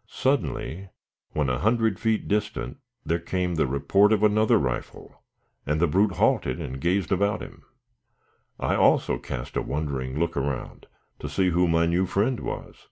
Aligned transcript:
]Suddenly, 0.08 0.88
when 1.34 1.48
a 1.48 1.60
hundred 1.60 2.00
feet 2.00 2.26
distant, 2.26 2.78
there 3.06 3.20
came 3.20 3.54
the 3.54 3.68
report 3.68 4.12
of 4.12 4.24
another 4.24 4.58
rifle, 4.58 5.22
and 5.66 5.78
the 5.80 5.86
brute 5.86 6.14
halted, 6.14 6.60
and 6.60 6.80
gazed 6.80 7.12
about 7.12 7.40
him. 7.40 7.62
I 8.58 8.74
also 8.74 9.18
cast 9.18 9.56
a 9.56 9.62
wondering 9.62 10.18
look 10.18 10.36
around 10.36 10.86
to 11.20 11.28
see 11.28 11.50
who 11.50 11.68
my 11.68 11.86
new 11.86 12.06
friend 12.06 12.40
was. 12.40 12.88